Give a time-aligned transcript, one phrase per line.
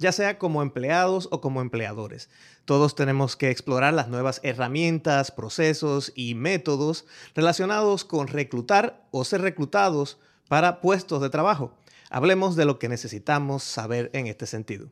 [0.00, 2.30] ya sea como empleados o como empleadores.
[2.64, 9.42] Todos tenemos que explorar las nuevas herramientas, procesos y métodos relacionados con reclutar o ser
[9.42, 10.18] reclutados
[10.48, 11.76] para puestos de trabajo.
[12.08, 14.88] Hablemos de lo que necesitamos saber en este sentido.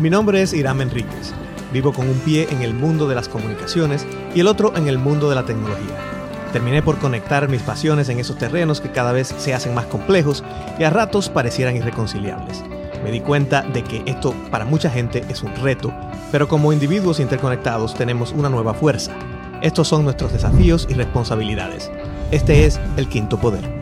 [0.00, 1.32] Mi nombre es Iram Enríquez.
[1.72, 4.04] Vivo con un pie en el mundo de las comunicaciones
[4.34, 5.96] y el otro en el mundo de la tecnología.
[6.52, 10.42] Terminé por conectar mis pasiones en esos terrenos que cada vez se hacen más complejos
[10.78, 12.62] y a ratos parecieran irreconciliables.
[13.02, 15.92] Me di cuenta de que esto para mucha gente es un reto,
[16.30, 19.12] pero como individuos interconectados tenemos una nueva fuerza.
[19.60, 21.90] Estos son nuestros desafíos y responsabilidades.
[22.30, 23.81] Este es el quinto poder.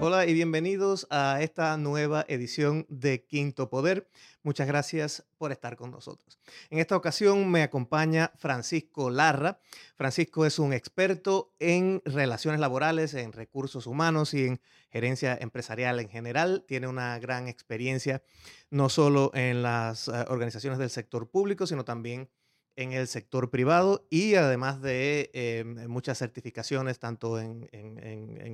[0.00, 4.08] Hola y bienvenidos a esta nueva edición de Quinto Poder.
[4.44, 6.38] Muchas gracias por estar con nosotros.
[6.70, 9.58] En esta ocasión me acompaña Francisco Larra.
[9.96, 16.08] Francisco es un experto en relaciones laborales, en recursos humanos y en gerencia empresarial en
[16.08, 16.64] general.
[16.68, 18.22] Tiene una gran experiencia
[18.70, 22.30] no solo en las eh, organizaciones del sector público, sino también
[22.78, 27.68] en el sector privado y además de eh, muchas certificaciones tanto en,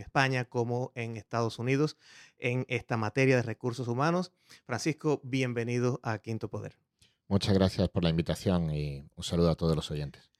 [0.01, 1.99] España como en Estados Unidos
[2.39, 4.33] en esta materia de recursos humanos.
[4.65, 6.75] Francisco, bienvenido a Quinto Poder.
[7.29, 10.31] Muchas gracias por la invitación y un saludo a todos los oyentes.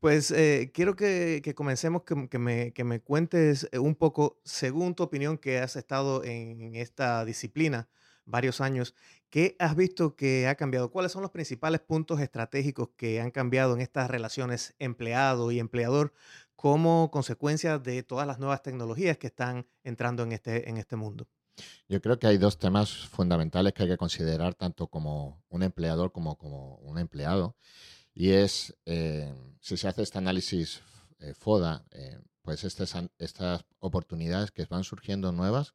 [0.00, 5.36] Pues eh, quiero que, comencemos, que, me, que, me, cuentes un poco, según tu opinión,
[5.36, 7.86] que has estado en esta disciplina
[8.26, 8.94] varios años,
[9.30, 10.90] ¿Qué has visto que ha cambiado?
[10.90, 16.12] ¿Cuáles son los principales puntos estratégicos que han cambiado en estas relaciones empleado y empleador
[16.54, 21.28] como consecuencia de todas las nuevas tecnologías que están entrando en este, en este mundo?
[21.88, 26.12] Yo creo que hay dos temas fundamentales que hay que considerar tanto como un empleador
[26.12, 27.56] como como un empleado.
[28.14, 30.82] Y es, eh, si se hace este análisis
[31.18, 35.74] eh, FODA, eh, pues estas, estas oportunidades que van surgiendo nuevas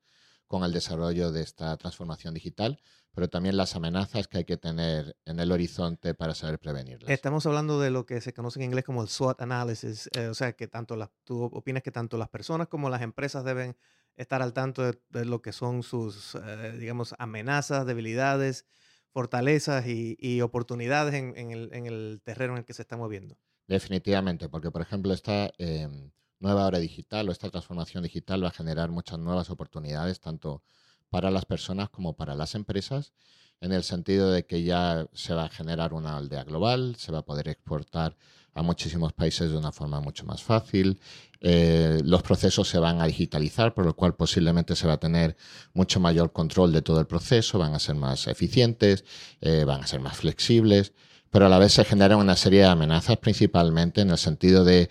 [0.51, 2.77] con el desarrollo de esta transformación digital,
[3.13, 7.09] pero también las amenazas que hay que tener en el horizonte para saber prevenirlas.
[7.09, 10.33] Estamos hablando de lo que se conoce en inglés como el SWOT analysis, eh, o
[10.33, 13.77] sea, que tanto las, tú opinas que tanto las personas como las empresas deben
[14.17, 18.65] estar al tanto de, lo que son sus, eh, digamos, amenazas, debilidades,
[19.13, 23.37] fortalezas y, oportunidades en, el, terreno en el que se está moviendo.
[23.69, 28.51] Definitivamente, porque por ejemplo esta em, nueva hora digital o esta transformación digital va a
[28.51, 30.61] generar muchas nuevas oportunidades, tanto
[31.09, 33.13] para las personas como para las empresas,
[33.61, 37.19] en el sentido de que ya se va a generar una aldea global, se va
[37.19, 38.17] a poder exportar
[38.53, 40.99] a muchísimos países de una forma mucho más fácil.
[41.39, 45.37] Eh, los procesos se van a digitalizar, por lo cual posiblemente se va a tener
[45.73, 49.05] mucho mayor control de todo el proceso, van a ser más eficientes,
[49.39, 50.93] eh, van a ser más flexibles,
[51.29, 54.89] pero a la vez se generan una serie de amenazas principalmente en el sentido de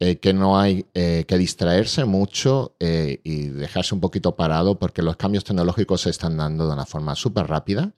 [0.00, 5.02] eh, que no hay eh, que distraerse mucho eh, y dejarse un poquito parado porque
[5.02, 7.92] los cambios tecnológicos se están dando de una forma súper rápida.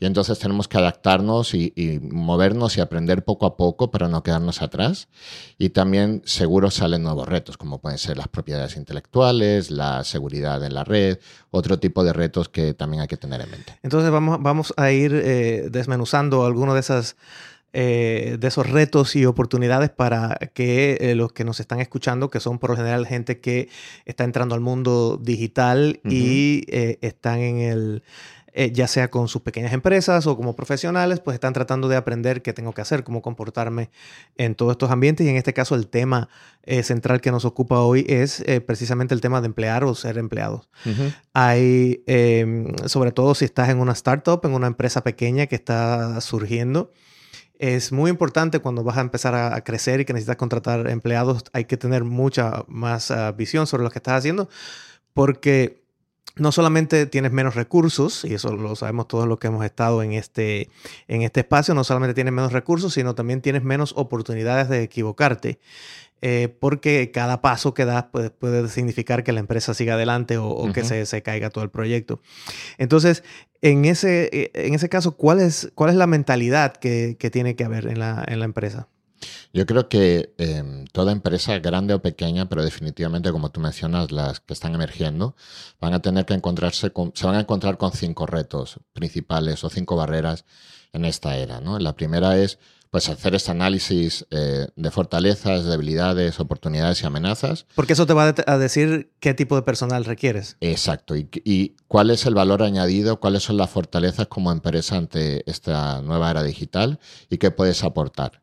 [0.00, 4.62] Y entonces tenemos que adaptarnos y, movernos y aprender poco a poco para no quedarnos
[4.62, 5.08] atrás.
[5.58, 10.74] Y también seguro salen nuevos retos, como pueden ser las propiedades intelectuales, la seguridad en
[10.74, 11.18] la red,
[11.50, 13.78] otro tipo de retos que también hay que tener en mente.
[13.82, 15.12] Entonces vamos, vamos a ir
[15.70, 17.16] desmenuzando algunas de esas
[17.76, 22.38] eh, de esos retos y oportunidades para que eh, los que nos están escuchando, que
[22.38, 23.68] son por lo general gente que
[24.04, 28.04] está entrando al mundo digital y eh, están en el,
[28.72, 32.52] ya sea con sus pequeñas empresas o como profesionales, pues están tratando de aprender qué
[32.52, 33.90] tengo que hacer, cómo comportarme
[34.36, 35.26] en todos estos ambientes.
[35.26, 36.28] Y en este caso el tema
[36.84, 40.68] central que nos ocupa hoy es precisamente el tema de emplear o ser empleados.
[41.32, 46.20] Hay, em, sobre todo si estás en una startup, en una empresa pequeña que está
[46.20, 46.92] surgiendo,
[47.72, 51.64] es muy importante cuando vas a empezar a, crecer y que necesitas contratar empleados, hay
[51.64, 54.50] que tener mucha más ah, visión sobre lo que estás haciendo,
[55.14, 55.82] porque
[56.36, 60.12] no solamente tienes menos recursos, y eso lo sabemos todos los que hemos estado en
[60.12, 60.68] este,
[61.08, 65.58] en este espacio, no solamente tienes menos recursos, sino también tienes menos oportunidades de equivocarte.
[66.22, 70.72] Eh, porque cada paso que das puede, puede, significar que la empresa siga adelante o,
[70.72, 72.20] que se, se, caiga todo el proyecto.
[72.78, 73.22] Entonces,
[73.60, 77.56] en ese, eh, en ese caso, ¿cuál es, cuál es la mentalidad que, que tiene
[77.56, 78.88] que haber en la, en la empresa?
[79.52, 84.40] Yo creo que em, toda empresa, grande o pequeña, pero definitivamente, como tú mencionas, las
[84.40, 85.36] que están emergiendo,
[85.80, 89.70] van a tener que encontrarse con, se van a encontrar con cinco retos principales o
[89.70, 90.44] cinco barreras
[90.92, 91.60] en esta era.
[91.60, 91.78] ¿no?
[91.78, 92.58] La primera es
[92.94, 97.66] pues hacer este análisis eh, de fortalezas, debilidades, oportunidades y amenazas.
[97.74, 100.56] Porque eso te va a decir qué tipo de personal requieres.
[100.60, 101.16] Exacto.
[101.16, 106.30] Y, cuál es el valor añadido, cuáles son las fortalezas como empresa ante esta nueva
[106.30, 108.42] era digital y qué puedes aportar.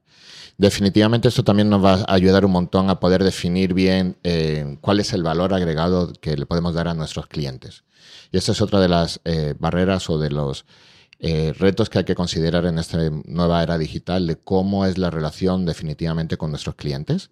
[0.57, 4.99] Definitivamente esto también nos va a ayudar un montón a poder definir bien eh, cuál
[4.99, 7.85] es el valor agregado que le podemos dar a nuestros clientes.
[8.33, 10.65] Y esta es otra de las eh, barreras o de los
[11.23, 15.11] eh, retos que hay que considerar en esta nueva era digital de cómo es la
[15.11, 17.29] relación definitivamente con nuestros clientes,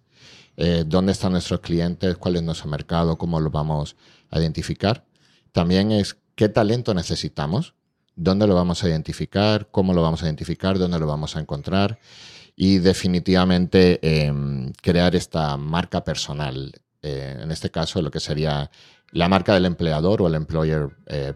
[0.56, 3.96] eh, dónde están nuestros clientes, cuál es nuestro mercado, cómo lo vamos
[4.30, 5.04] a identificar.
[5.50, 7.74] También es qué talento necesitamos,
[8.14, 11.98] dónde lo vamos a identificar, cómo lo vamos a identificar, dónde lo vamos a encontrar
[12.54, 16.70] y definitivamente em, crear esta marca personal.
[17.02, 18.70] Eh, en este caso, lo que sería
[19.10, 20.90] la marca del empleador o el employer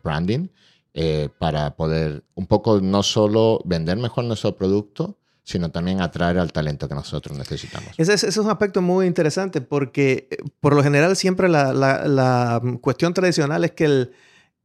[0.05, 0.51] branding,
[0.95, 6.53] eh, para poder un poco no solo vender mejor nuestro producto, sino también atraer al
[6.53, 7.91] talento que nosotros necesitamos.
[7.99, 10.29] Ese es, un aspecto muy interesante porque
[10.61, 14.13] por lo general siempre la cuestión tradicional es que el,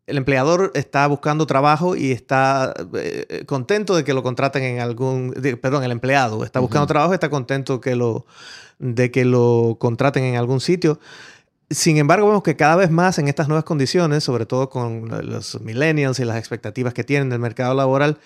[0.09, 5.33] el empleador está buscando trabajo y está eh, contento de que lo contraten en algún,
[5.61, 8.25] perdón, el empleado está buscando trabajo y está contento que lo,
[8.79, 10.99] de que lo contraten en algún sitio.
[11.69, 15.61] Sin embargo, vemos que cada vez más en estas nuevas condiciones, sobre todo con los
[15.61, 18.17] millennials y las expectativas que tienen del mercado laboral,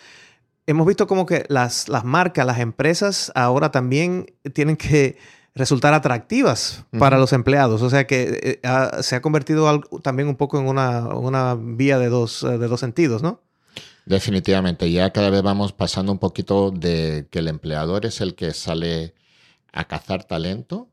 [0.66, 5.18] hemos visto como que las, las marcas, las empresas ahora también tienen que
[5.56, 7.82] resultar atractivas para los empleados.
[7.82, 12.42] O sea que eh, se ha convertido también un poco en una, vía de dos,
[12.42, 13.42] de dos sentidos, ¿no?
[14.06, 14.92] Definitivamente.
[14.92, 19.14] Ya cada vez vamos pasando un poquito de que el empleador es el que sale
[19.72, 20.90] a cazar talento,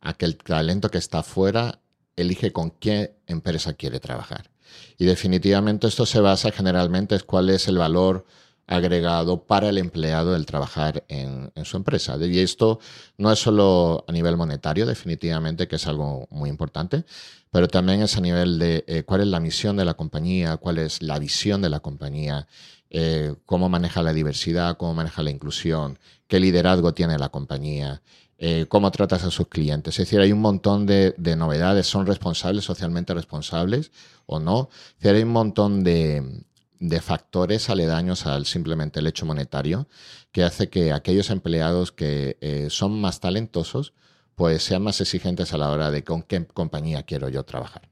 [0.00, 1.80] a que el talento que está afuera
[2.16, 4.50] elige con qué empresa quiere trabajar.
[4.98, 8.24] Y definitivamente esto se basa generalmente en cuál es el valor
[8.66, 12.16] agregado para el empleado el trabajar en, su empresa.
[12.20, 12.80] Y esto
[13.16, 17.04] no es solo a nivel monetario, definitivamente, que es algo muy importante,
[17.50, 20.78] pero también es a nivel de eh, cuál es la misión de la compañía, cuál
[20.78, 22.46] es la visión de la compañía,
[22.90, 28.02] eh, cómo maneja la diversidad, cómo maneja la inclusión, qué liderazgo tiene la compañía.
[28.38, 29.94] Eh, cómo tratas a sus clientes.
[29.94, 33.92] Es decir, hay un montón de, de novedades, son responsables, socialmente responsables
[34.26, 34.68] o no.
[34.70, 36.44] Es decir, hay un montón de,
[36.78, 39.88] de factores aledaños al simplemente el hecho monetario,
[40.32, 43.92] que hace que aquellos empleados que eh, son más talentosos,
[44.34, 47.88] pues sean más exigentes a la hora de con qué compañía quiero yo trabajar.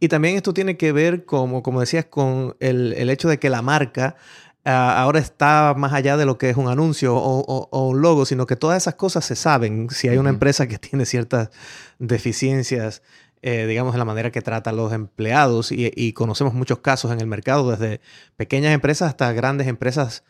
[0.00, 3.62] Y también esto tiene que ver, como, como decías, con el, hecho de que la
[3.62, 4.16] marca
[4.64, 8.46] ah, ahora está más allá de lo que es un anuncio o, un logo, sino
[8.46, 9.88] que todas esas cosas se saben.
[9.90, 11.50] Si hay una empresa que tiene ciertas
[11.98, 13.02] deficiencias
[13.44, 17.20] eh, digamos, en la manera que trata a los empleados y, conocemos muchos casos en
[17.20, 18.00] el mercado, desde
[18.36, 20.22] pequeñas empresas hasta grandes empresas.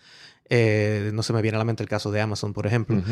[0.48, 3.02] Eh, no se me viene a la mente el caso de Amazon, por ejemplo.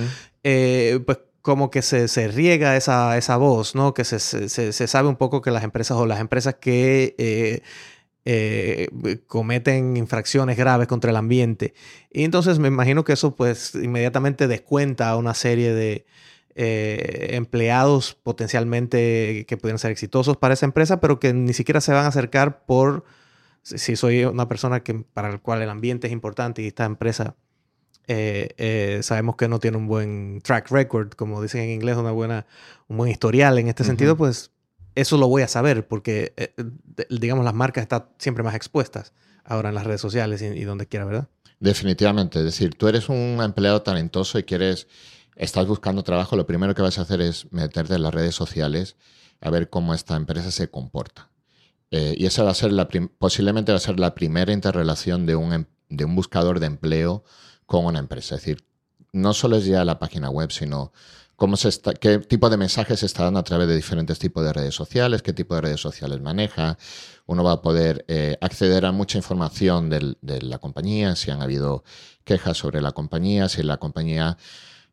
[0.42, 3.92] Eh, pues como que se, se riega esa, esa, voz, ¿no?
[3.92, 7.62] Que se, se, se, sabe un poco que las empresas o las empresas que
[9.26, 11.74] cometen infracciones graves contra el ambiente.
[12.12, 16.06] Y entonces me imagino que eso pues inmediatamente descuenta a una serie de,
[16.56, 21.92] eh, empleados potencialmente que pudieran ser exitosos para esa empresa, pero que ni siquiera se
[21.92, 23.04] van a acercar por
[23.62, 27.36] si soy una persona que, para la cual el ambiente es importante y esta empresa
[28.08, 32.10] eh, eh, sabemos que no tiene un buen track record, como dicen en inglés, una
[32.10, 32.46] buena,
[32.88, 34.50] un buen historial en este sentido, pues
[35.00, 36.34] eso lo voy a saber porque,
[37.08, 39.12] digamos, las marcas están siempre más expuestas
[39.44, 41.28] ahora en las redes sociales y, y donde quiera, ¿verdad?
[41.58, 42.38] Definitivamente.
[42.38, 44.86] Es decir, tú eres un empleado talentoso y quieres
[45.40, 48.96] estás buscando trabajo, lo primero que vas a hacer es meterte en las redes sociales
[49.40, 51.30] a ver cómo esta empresa se comporta.
[51.90, 52.88] Eh, y esa va a ser la
[53.18, 57.24] posiblemente va a ser la primera interrelación de un, em-, de un buscador de empleo
[57.64, 58.34] con una empresa.
[58.34, 58.64] Es decir,
[59.12, 60.92] no solo es ya la página web, sino
[62.00, 65.32] qué tipo de mensajes se dando a través de diferentes tipos de redes sociales, qué
[65.32, 66.76] tipo de redes sociales maneja.
[67.26, 71.84] Uno va a poder eh, acceder a mucha información de la compañía, si han habido
[72.24, 74.36] quejas sobre la compañía, si la compañía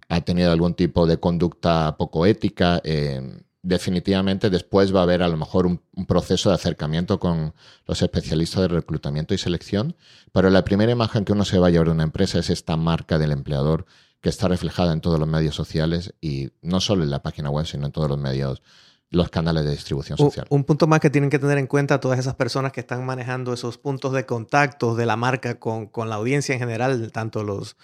[0.09, 2.81] ha tenido algún tipo de conducta poco ética.
[2.83, 7.53] Eh, definitivamente después va a haber a lo mejor un, proceso de acercamiento con
[7.85, 9.95] los especialistas de reclutamiento y selección,
[10.31, 12.77] pero la primera imagen que uno se va a llevar de una empresa es esta
[12.77, 13.85] marca del empleador
[14.21, 17.65] que está reflejada en todos los medios sociales y no solo en la página web,
[17.65, 18.61] sino en todos los medios
[19.09, 20.45] los canales de distribución social.
[20.49, 23.53] Un, punto más que tienen que tener en cuenta todas esas personas que están manejando
[23.53, 27.77] esos puntos de contacto de la marca con, con la audiencia en general, tanto los,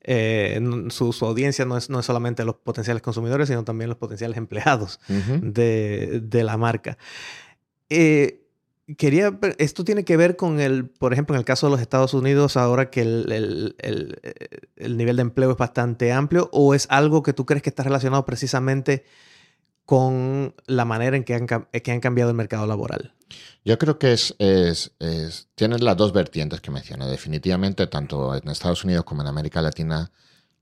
[0.00, 0.60] eh,
[0.90, 5.00] su, audiencia no es, no es solamente los potenciales consumidores, sino también los potenciales empleados
[5.08, 6.98] de, de, la marca.
[7.88, 8.43] Eh,
[8.96, 12.14] quería, esto tiene que ver con el, por ejemplo, en el caso de los Estados
[12.14, 14.18] Unidos, ahora que el, el, el,
[14.76, 17.82] el nivel de empleo es bastante amplio, o es algo que tú crees que está
[17.82, 19.04] relacionado precisamente
[19.84, 23.12] con la manera en que han, que han cambiado el mercado laboral?
[23.64, 27.06] Yo creo que es, es, es, las dos vertientes que mencioné.
[27.06, 30.10] Definitivamente, tanto en Estados Unidos como en América Latina,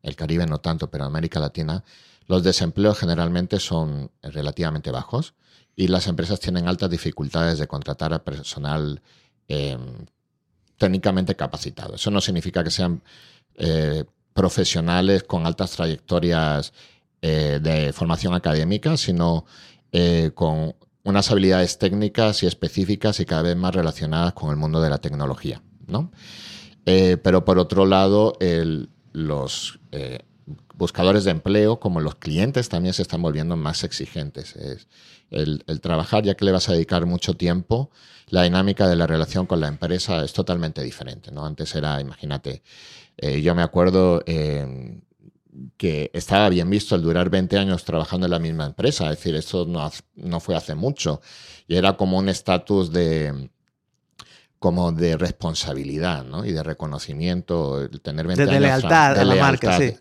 [0.02, 1.84] el Caribe no tanto, pero en América Latina,
[2.26, 5.34] los desempleos generalmente son relativamente bajos
[5.76, 9.00] y las empresas tienen altas dificultades de contratar a personal
[9.48, 10.06] em,
[10.76, 11.94] técnicamente capacitado.
[11.94, 13.02] Eso no significa que sean
[13.54, 16.72] eh, profesionales con altas trayectorias
[17.20, 19.44] eh, de formación académica, sino
[19.92, 20.74] eh, con
[21.04, 24.98] unas habilidades técnicas y específicas y cada vez más relacionadas con el mundo de la
[24.98, 25.62] tecnología.
[25.86, 26.10] ¿no?
[26.84, 28.36] pero por otro lado,
[29.12, 29.78] los
[30.74, 34.56] buscadores de empleo, como los clientes, también se están volviendo más exigentes.
[35.32, 37.90] El, trabajar, ya que le vas a dedicar mucho tiempo,
[38.28, 41.30] la dinámica de la relación con la empresa es totalmente diferente.
[41.30, 41.44] ¿no?
[41.44, 42.62] Antes era, imagínate,
[43.16, 45.00] eh, yo me acuerdo eh,
[45.76, 49.34] que estaba bien visto el durar 20 años trabajando en la misma empresa, es decir,
[49.34, 51.20] eso no, no fue hace mucho,
[51.66, 53.50] y era como un estatus de
[54.58, 56.44] como de responsabilidad ¿no?
[56.44, 59.96] y de reconocimiento, el tener 20 de, lealtad a la marca, sí.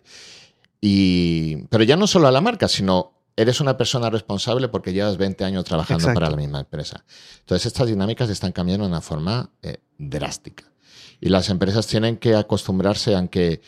[0.80, 5.18] Y, pero ya no solo a la marca, sino eres una persona responsable porque llevas
[5.18, 7.04] 20 años trabajando para la misma empresa.
[7.40, 10.72] Entonces estas dinámicas están cambiando de una forma eh, drástica.
[11.20, 13.62] Y las empresas tienen que acostumbrarse a que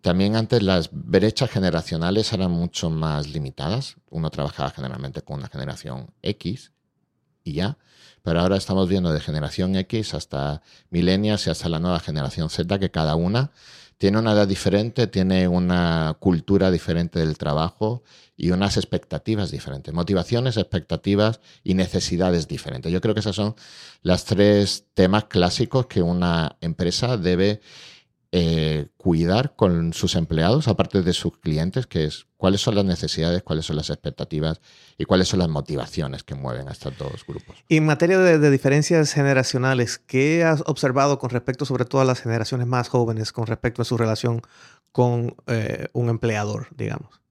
[0.00, 3.96] también antes las brechas generacionales eran mucho más limitadas.
[4.10, 6.72] Uno trabajaba generalmente con una generación X
[7.42, 7.78] y ya.
[8.22, 12.78] Pero ahora estamos viendo de generación X hasta millennials y hasta la nueva generación Z
[12.78, 13.52] que cada una
[13.98, 18.04] tiene una edad diferente, tiene una cultura diferente del trabajo
[18.36, 22.92] y unas expectativas diferentes, motivaciones, expectativas y necesidades diferentes.
[22.92, 23.56] Yo creo que esos son
[24.02, 27.60] los tres temas clásicos que una empresa debe
[28.30, 33.42] eh, cuidar con sus empleados, aparte de sus clientes, que es cuáles son las necesidades,
[33.42, 34.60] cuáles son las expectativas
[34.98, 37.56] y cuáles son las motivaciones que mueven a estos dos grupos.
[37.68, 42.20] Y en materia de, diferencias generacionales, ¿qué has observado con respecto sobre todo a las
[42.20, 44.42] generaciones más jóvenes con respecto a su relación
[44.92, 47.22] con eh, un empleador, digamos?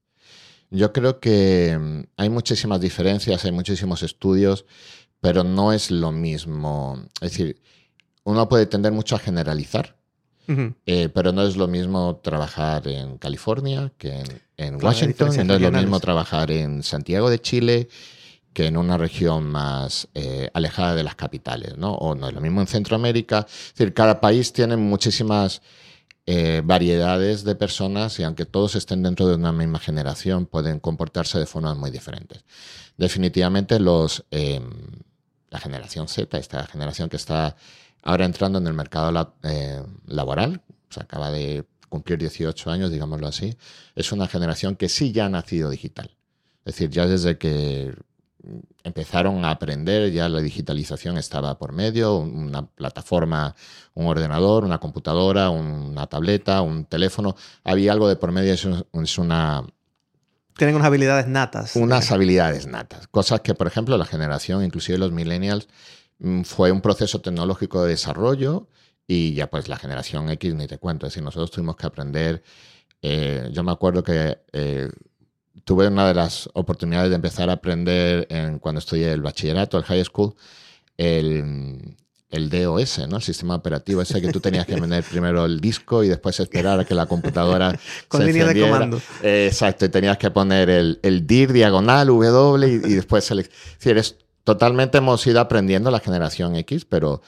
[0.70, 4.64] Yo creo que mm, hay muchísimas diferencias, hay muchísimos estudios,
[5.20, 7.04] pero no es lo mismo.
[7.20, 7.60] Es decir,
[8.24, 9.97] uno puede tender mucho a generalizar
[10.86, 14.22] eh, pero no es lo mismo trabajar en California que
[14.56, 17.88] en, Washington, no es lo mismo trabajar en Santiago de Chile
[18.52, 21.94] que en una región más eh, alejada de las capitales, ¿no?
[21.94, 23.46] O no es lo mismo en Centroamérica.
[23.48, 25.62] Es decir, cada país tiene muchísimas
[26.26, 31.38] eh, variedades de personas y aunque todos estén dentro de una misma generación, pueden comportarse
[31.38, 32.44] de formas muy diferentes.
[32.96, 34.68] Definitivamente los, em,
[35.50, 37.56] la generación Z, esta generación que está
[38.08, 43.54] ahora entrando en el mercado eh, laboral, se acaba de cumplir 18 años, digámoslo así,
[43.94, 46.16] es una generación que sí ya ha nacido digital.
[46.64, 47.94] Es decir, ya desde que
[48.82, 53.54] empezaron a aprender, ya la digitalización estaba por medio, una plataforma,
[53.92, 59.66] un ordenador, una computadora, una tableta, un teléfono, había algo de por medio, es, una...
[60.56, 61.76] Tienen unas habilidades natas.
[61.76, 65.68] Unas habilidades natas, cosas que, por ejemplo, la generación, inclusive los millennials,
[66.44, 68.68] fue un proceso tecnológico de desarrollo
[69.06, 71.06] y ya pues la generación X ni te cuento.
[71.06, 72.42] Es decir, nosotros tuvimos que aprender.
[73.00, 74.90] Eh, yo me acuerdo que eh,
[75.64, 79.84] tuve una de las oportunidades de empezar a aprender en, cuando estudié el bachillerato, el
[79.84, 80.34] high school,
[80.96, 81.96] el,
[82.30, 83.16] el DOS, ¿no?
[83.16, 86.80] El sistema operativo ese que tú tenías que poner primero el disco y después esperar
[86.80, 89.00] a que la computadora con línea de comando.
[89.22, 94.16] exacto, y tenías que poner el, el DIR diagonal W y, y después si eres
[94.48, 97.20] Totalmente hemos ido aprendiendo la generación X, pero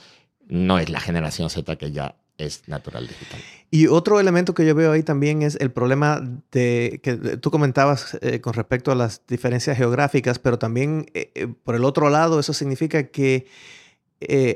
[0.48, 3.38] no es la generación Z que ya es natural digital.
[3.70, 8.16] Y otro elemento que yo veo ahí también es el problema de que tú comentabas
[8.22, 12.40] eh, con respecto a las diferencias geográficas, pero también eh, eh, por el otro lado
[12.40, 13.46] eso significa que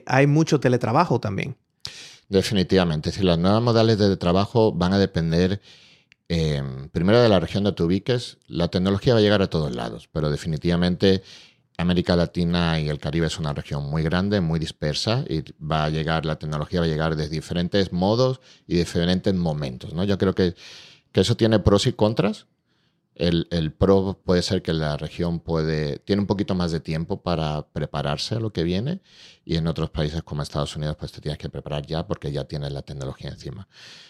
[0.06, 1.56] hay mucho teletrabajo también.
[2.30, 5.60] Definitivamente, si las nuevas modales de trabajo van a depender
[6.92, 10.08] primero de la región de tu ubiques, la tecnología va a llegar a todos lados,
[10.10, 11.22] pero definitivamente
[11.76, 15.90] América Latina y el Caribe es una región muy grande, muy dispersa y va a
[15.90, 19.92] llegar, la tecnología va a llegar de diferentes modos y diferentes momentos.
[19.92, 20.04] ¿no?
[20.04, 20.54] Yo creo que,
[21.12, 22.46] eso tiene pros y contras.
[23.14, 27.68] El, pro puede ser que la región puede, tiene un poquito más de tiempo para
[27.68, 29.00] prepararse a lo que viene
[29.44, 32.44] y en otros países como Estados Unidos pues te tienes que preparar ya porque ya
[32.44, 33.68] tienes la tecnología encima.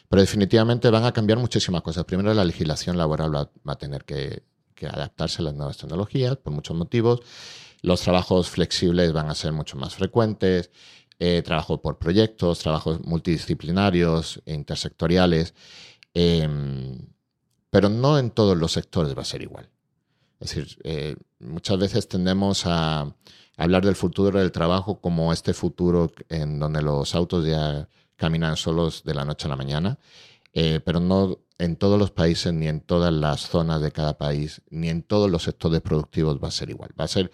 [0.08, 2.04] Pero definitivamente van a cambiar muchísimas cosas.
[2.04, 4.42] Primero la legislación laboral va a tener que
[4.86, 7.20] adaptarse a las nuevas tecnologías por muchos motivos.
[7.82, 10.70] Los trabajos flexibles van a ser mucho más frecuentes.
[11.18, 15.54] Eh, trabajo por proyectos, trabajos multidisciplinarios, intersectoriales,
[16.12, 16.98] em,
[17.70, 19.70] pero no en todos los sectores va a ser igual.
[20.40, 23.14] Es decir, eh, muchas veces tendemos a
[23.56, 29.04] hablar del futuro del trabajo como este futuro en donde los autos ya caminan solos
[29.04, 29.98] de la noche a la mañana,
[30.54, 34.62] eh, pero no en todos los países, ni en todas las zonas de cada país,
[34.70, 36.90] ni en todos los sectores productivos va a ser igual.
[36.98, 37.30] Va a ser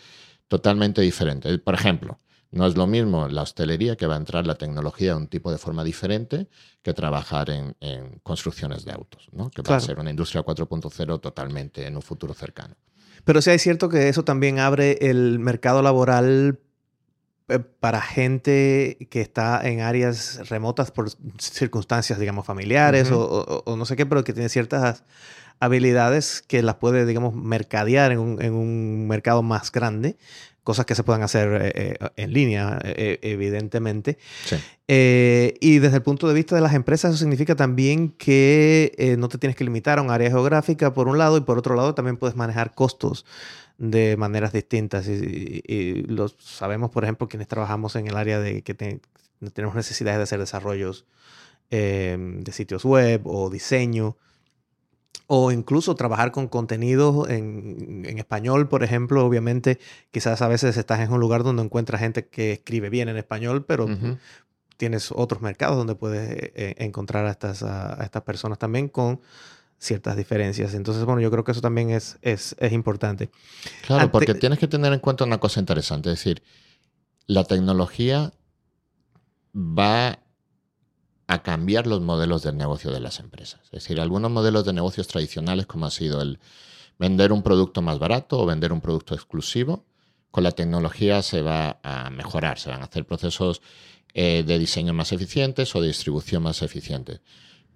[0.49, 1.59] totalmente diferente.
[1.59, 2.19] Por ejemplo,
[2.51, 5.53] no es lo mismo la hostelería que va a entrar la tecnología de un tipo
[5.53, 6.49] de forma diferente
[6.83, 9.51] que trabajar en, construcciones de autos, ¿no?
[9.51, 12.75] que va a ser una industria 4.0 totalmente en un futuro cercano.
[13.25, 16.70] Pero sí es cierto que eso también abre el mercado laboral eh,
[17.81, 24.07] para gente que está en áreas remotas por circunstancias, digamos, familiares o, no sé qué,
[24.07, 25.05] pero que tiene ciertas
[25.59, 30.17] habilidades que las puede, digamos, mercadear en un, en un mercado más grande
[30.63, 34.19] cosas que se puedan hacer eh, eh, en línea, eh, evidentemente.
[34.87, 39.39] y desde el punto de vista de las empresas, eso significa también que no te
[39.39, 42.17] tienes que limitar a un área geográfica, por un lado, y por otro lado también
[42.17, 43.25] puedes manejar costos
[43.81, 45.09] de maneras distintas.
[45.09, 50.23] Y, lo sabemos, por ejemplo, quienes trabajamos en el área de que tenemos necesidades de
[50.23, 51.07] hacer desarrollos
[51.71, 54.17] de sitios web o diseño
[55.33, 59.79] o incluso trabajar con contenido en, español, por ejemplo, obviamente
[60.11, 63.65] quizás a veces estás en un lugar donde encuentras gente que escribe bien en español,
[63.65, 63.87] pero
[64.77, 69.21] tienes otros mercados donde puedes eh, encontrar a estas, a, estas personas también con
[69.81, 70.75] ciertas diferencias.
[70.75, 73.31] Entonces, bueno, yo creo que eso también es, es, importante.
[73.87, 76.43] Claro, porque tienes que tener en cuenta una cosa interesante, es decir,
[77.27, 78.33] la tecnología
[79.57, 80.19] va
[81.27, 83.61] a cambiar los modelos de negocio de las empresas.
[83.65, 86.39] Es decir, algunos modelos de negocios tradicionales, como ha sido el
[86.99, 89.87] vender un producto más barato o vender un producto exclusivo,
[90.31, 93.63] con la tecnología se va a mejorar, se van a hacer procesos
[94.13, 97.21] eh, de diseño más eficientes o de distribución más eficientes.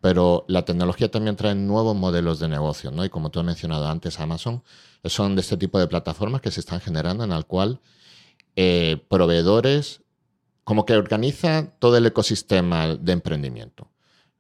[0.05, 3.07] Pero la tecnología también trae nuevos modelos de negocio, ¿no?
[3.07, 4.63] Y como tú has mencionado antes, Amazon,
[5.03, 7.81] son de este tipo de plataformas que se están generando en el cual
[8.55, 10.03] eh, proveedores
[10.63, 13.89] como que organiza todo el ecosistema de emprendimiento.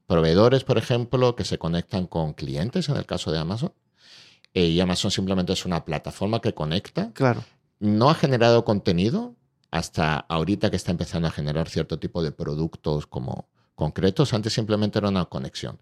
[0.07, 3.73] Proveedores, por ejemplo, que se conectan con clientes, en el caso de Amazon.
[4.53, 7.11] Eh, y Amazon simplemente es una plataforma que conecta.
[7.15, 7.43] Claro.
[7.79, 9.35] No ha generado contenido
[9.71, 14.33] hasta ahorita que está empezando a generar cierto tipo de productos como concretos.
[14.35, 15.79] Antes simplemente era una conexión.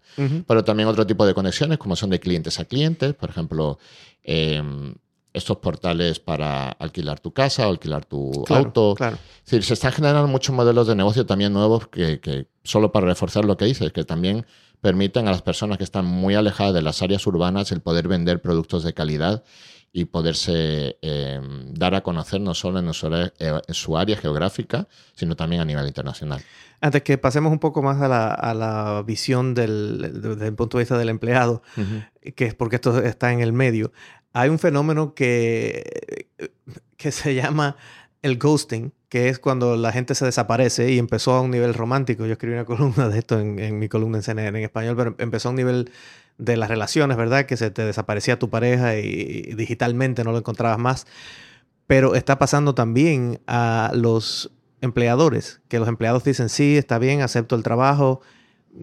[0.47, 3.13] Pero también otro tipo de conexiones, como son de clientes a clientes.
[3.13, 3.77] Por ejemplo,
[4.23, 4.95] em,
[5.33, 8.93] estos portales para alquilar tu casa o alquilar tu auto.
[8.95, 9.17] Claro.
[9.37, 13.43] Es decir, se están generando muchos modelos de negocio también nuevos que, solo para reforzar
[13.45, 14.45] lo que dices, que también
[14.79, 18.41] permiten a las personas que están muy alejadas de las áreas urbanas el poder vender
[18.41, 19.43] productos de calidad
[19.95, 22.93] y poderse em, dar a conocer no solo en
[23.73, 26.41] su, área geográfica, sino también a nivel internacional.
[26.81, 30.97] Antes que pasemos un poco más a la, visión del, desde el punto de vista
[30.97, 31.61] del empleado,
[32.35, 33.93] que es porque esto está en el medio,
[34.33, 36.27] hay un fenómeno que,
[36.97, 37.77] que se llama
[38.23, 42.25] el ghosting, que es cuando la gente se desaparece y empezó a un nivel romántico.
[42.25, 45.49] Yo escribí una columna de esto en, mi columna en CNN en español, pero empezó
[45.49, 45.91] a un nivel
[46.37, 47.45] de las relaciones, ¿verdad?
[47.45, 51.07] Que se te desaparecía tu pareja y, digitalmente no lo encontrabas más.
[51.87, 57.55] Pero está pasando también a los empleadores, que los empleados dicen, sí, está bien, acepto
[57.55, 58.21] el trabajo,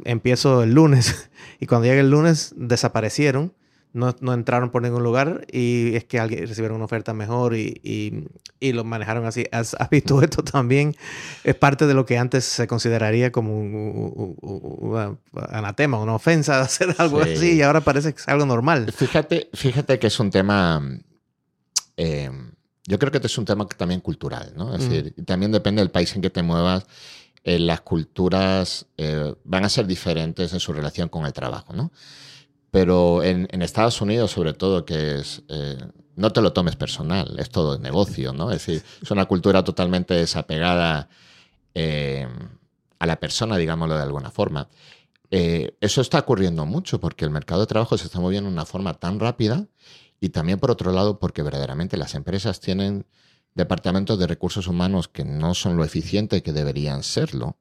[0.05, 1.31] empiezo el lunes.
[1.61, 3.55] y cuando llega el lunes, desaparecieron
[3.93, 8.29] no, entraron por ningún lugar y es que alguien recibieron una oferta mejor y,
[8.61, 9.47] lo manejaron así.
[9.53, 10.97] ¿Has, visto esto también?
[11.45, 17.21] Es parte de lo que antes se consideraría como un, anatema, una ofensa hacer algo
[17.21, 18.93] así y ahora parece que es algo normal.
[18.93, 20.83] Fíjate, fíjate que es un tema...
[21.97, 22.31] Eh,
[22.87, 24.75] yo creo que este es un tema también cultural, ¿no?
[24.75, 26.87] Es decir, también depende del país en que te muevas.
[27.45, 31.93] Eh, las culturas eh, van a ser diferentes en su relación con el trabajo, ¿no?
[32.71, 35.43] Pero en, Estados Unidos, sobre todo, que es.
[35.49, 35.79] Eh,
[36.17, 38.51] no te lo tomes personal, es todo negocio, ¿no?
[38.51, 41.09] Es decir, es una cultura totalmente desapegada
[41.75, 42.29] eh,
[42.99, 44.69] a la persona, digámoslo de alguna forma.
[45.31, 48.67] Eh, eso está ocurriendo mucho porque el mercado de trabajo se está moviendo de una
[48.67, 49.67] forma tan rápida
[50.21, 53.07] y también, por otro lado, porque verdaderamente las empresas tienen
[53.55, 57.57] departamentos de recursos humanos que no son lo eficiente que deberían serlo.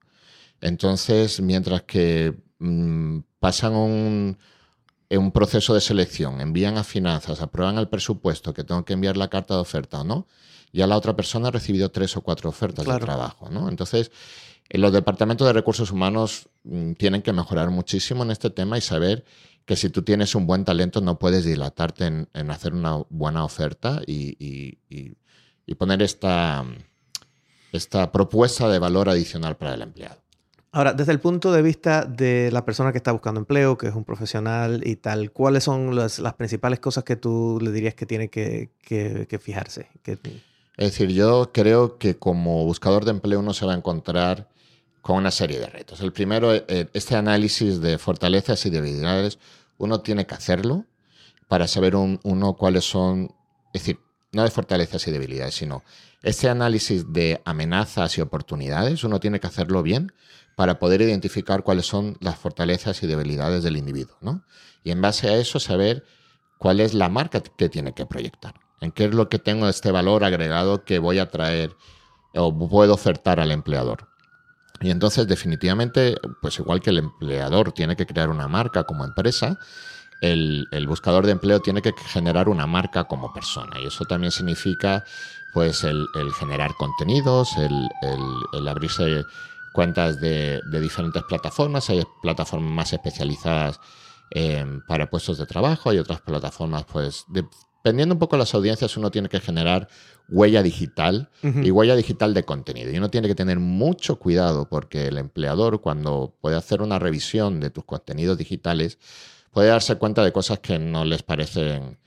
[0.61, 4.37] Entonces, mientras que mm, pasan un
[5.17, 9.29] un proceso de selección, envían a finanzas, aprueban el presupuesto, que tengo que enviar la
[9.29, 10.27] carta de oferta o no,
[10.71, 13.49] ya la otra persona ha recibido tres o cuatro ofertas de trabajo.
[13.49, 13.69] ¿no?
[13.69, 14.11] Entonces,
[14.69, 19.25] los departamentos de recursos humanos mm, tienen que mejorar muchísimo en este tema y saber
[19.65, 24.01] que si tú tienes un buen talento no puedes dilatarte en, hacer una buena oferta
[24.05, 24.35] y,
[25.69, 26.65] y poner esta,
[27.71, 30.21] esta propuesta de valor adicional para el empleado.
[30.71, 33.95] Ahora, desde el punto de vista de la persona que está buscando empleo, que es
[33.95, 38.29] un profesional y tal, ¿cuáles son las, principales cosas que tú le dirías que tiene
[38.29, 38.69] que,
[39.41, 39.87] fijarse?
[40.03, 44.47] Es decir, yo creo que como buscador de empleo uno se va a encontrar
[45.01, 46.01] con una serie de retos.
[46.01, 49.39] El primero, eh, este análisis de fortalezas y debilidades,
[49.79, 50.85] uno tiene que hacerlo
[51.47, 53.33] para saber uno cuáles son,
[53.73, 53.99] es decir,
[54.33, 55.83] no de fortalezas y debilidades, sino
[56.21, 60.11] ese análisis de amenazas y oportunidades, uno tiene que hacerlo bien
[60.59, 64.43] para poder identificar cuáles son las fortalezas y debilidades del individuo, ¿no?
[64.83, 66.03] Y en base a eso saber
[66.57, 69.89] cuál es la marca que tiene que proyectar, en qué es lo que tengo este
[69.89, 71.77] valor agregado que voy a traer
[72.35, 74.09] o puedo ofertar al empleador.
[74.81, 79.57] Y entonces definitivamente, pues igual que el empleador tiene que crear una marca como empresa,
[80.19, 83.79] el, buscador de empleo tiene que generar una marca como persona.
[83.79, 85.05] Y eso también significa
[85.53, 86.05] pues el,
[86.37, 89.23] generar contenidos, el, abrirse
[89.73, 91.89] cuentas de, diferentes plataformas.
[91.89, 93.79] Hay plataformas más especializadas
[94.31, 98.97] eh, para puestos de trabajo, hay otras plataformas pues dependiendo un poco de las audiencias,
[98.97, 99.87] uno tiene que generar
[100.27, 102.91] huella digital y huella digital de contenido.
[102.91, 107.59] Y uno tiene que tener mucho cuidado porque el empleador, cuando puede hacer una revisión
[107.59, 108.99] de tus contenidos digitales,
[109.51, 111.97] puede darse cuenta de cosas que no les parecen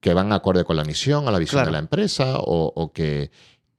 [0.00, 3.30] que van acorde con la misión, a la visión de la empresa, o, que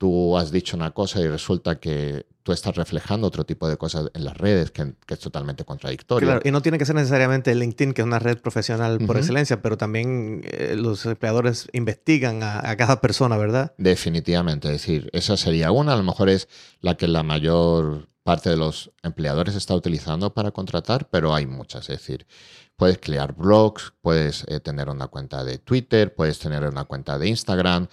[0.04, 4.12] tú has dicho una cosa y resulta que tú estás reflejando otro tipo de cosas
[4.14, 6.28] en las redes que, es totalmente contradictorio.
[6.28, 9.62] Claro, y no tiene que ser necesariamente LinkedIn, que es una red profesional por excelencia,
[9.62, 13.74] pero también eh, los empleadores investigan a, cada persona, ¿verdad?
[13.78, 16.50] Definitivamente, es decir, esa sería una, a lo mejor es
[16.82, 21.90] la que la mayor parte de los empleadores está utilizando para contratar, pero hay muchas,
[21.90, 22.28] es decir,
[22.76, 27.30] puedes crear blogs, puedes eh, tener una cuenta de Twitter, puedes tener una cuenta de
[27.30, 27.88] Instagram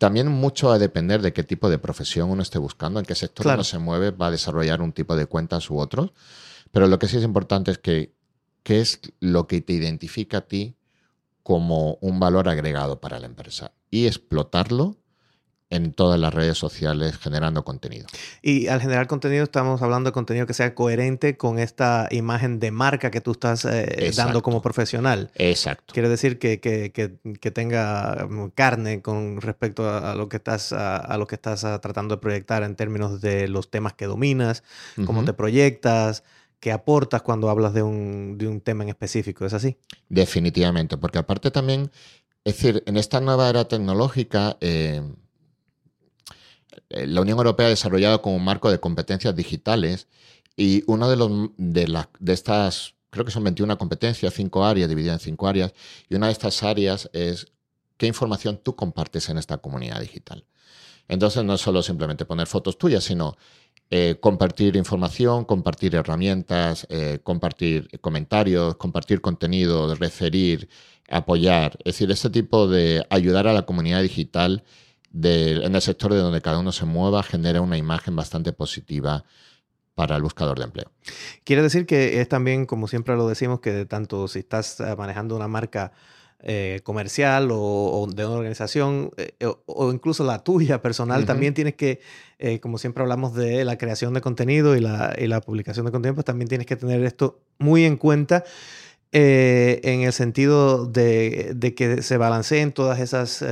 [0.00, 3.14] también mucho va a depender de qué tipo de profesión uno esté buscando, en qué
[3.14, 6.12] sector uno se mueve, va a desarrollar un tipo de cuentas u otros.
[6.72, 8.14] Pero lo que sí es importante es que
[8.62, 10.74] qué es lo que te identifica a ti
[11.42, 14.96] como un valor agregado para la empresa y explotarlo
[15.70, 18.06] en todas las redes sociales generando contenido.
[18.42, 22.72] Y al generar contenido estamos hablando de contenido que sea coherente con esta imagen de
[22.72, 25.30] marca que tú estás eh, dando como profesional.
[25.36, 25.94] Exacto.
[25.94, 31.16] Quiere decir que, que, que, tenga mm, carne con respecto a, lo que estás, a,
[31.16, 34.64] lo que estás ah, tratando de proyectar en términos de los temas que dominas,
[35.06, 36.24] cómo te proyectas,
[36.58, 39.46] qué aportas cuando hablas de un, de un tema en específico.
[39.46, 39.76] ¿Es así?
[40.08, 41.92] Definitivamente, porque aparte también,
[42.42, 44.56] es decir, en esta nueva era tecnológica...
[44.60, 45.00] Eh,
[46.88, 50.08] la Unión Europea ha desarrollado como un marco de competencias digitales
[50.56, 55.24] y una de, los, de, estas, creo que son 21 competencias, cinco áreas, divididas en
[55.30, 55.72] cinco áreas,
[56.08, 57.46] y una de estas áreas es
[57.96, 60.44] qué información tú compartes en esta comunidad digital.
[61.08, 63.36] Entonces no es solo simplemente poner fotos tuyas, sino
[63.90, 70.68] eh, compartir información, compartir herramientas, eh, compartir comentarios, compartir contenido, referir,
[71.08, 71.76] apoyar.
[71.80, 74.62] Es decir, este tipo de ayudar a la comunidad digital
[75.12, 79.24] en el sector de donde cada uno se mueva genera una imagen bastante positiva
[79.94, 80.90] para el buscador de empleo.
[81.44, 85.36] Quiere decir que es también, como siempre lo decimos, que tanto si estás eh, manejando
[85.36, 85.92] una marca
[86.42, 89.34] eh, comercial o, de una organización eh,
[89.66, 92.00] o, incluso la tuya personal, también tienes que,
[92.62, 96.48] como siempre hablamos de la creación de contenido y la, publicación de contenido, pues también
[96.48, 98.44] tienes que tener esto muy en cuenta.
[99.12, 103.44] en el sentido de, de, que se balanceen todas esas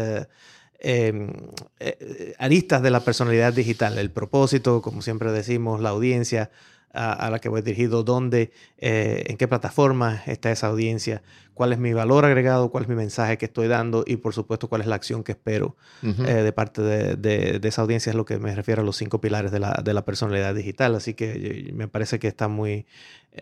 [0.81, 1.33] Em,
[1.81, 6.51] eh, aristas de la personalidad digital, el propósito, como siempre decimos, la audiencia
[6.93, 11.79] a, la que voy dirigido, dónde, eh, en qué plataforma está esa audiencia, cuál es
[11.79, 14.87] mi valor agregado, cuál es mi mensaje que estoy dando y por supuesto cuál es
[14.87, 18.83] la acción que espero eh, de parte de, esa audiencia, es lo que me refiero
[18.83, 20.95] a los cinco pilares de la, de la personalidad digital.
[20.95, 22.87] Así que me parece que está muy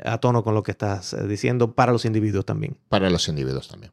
[0.05, 2.77] a tono con lo que estás diciendo para los individuos también.
[2.89, 3.93] Para los individuos también.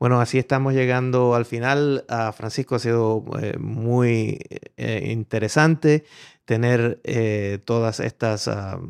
[0.00, 2.06] Bueno, así estamos llegando al final.
[2.08, 4.38] Ah, Francisco, ha sido eh, muy
[4.78, 6.04] eh, interesante
[6.46, 8.80] tener eh, todas estas ah,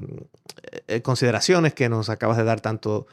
[1.02, 3.08] consideraciones que nos acabas de dar tanto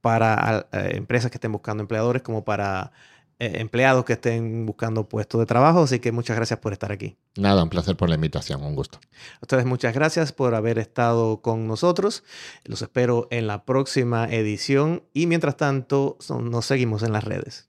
[0.00, 2.92] para empresas que estén buscando empleadores como para
[3.40, 5.82] empleados que estén buscando puestos de trabajo.
[5.82, 7.16] Así que muchas gracias por estar aquí.
[7.36, 8.98] Nada, un placer por la invitación, un gusto.
[9.36, 12.22] A ustedes muchas gracias por haber estado con nosotros.
[12.64, 17.66] Los espero en la próxima edición y mientras tanto nos seguimos en las redes.